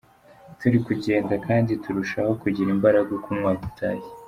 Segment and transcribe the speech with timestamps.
[0.59, 4.09] Turi kugenda kandi turushaho kugira imbaraga uko umwaka utashye.